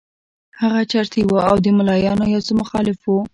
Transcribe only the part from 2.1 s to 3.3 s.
یو څه مخالف وو.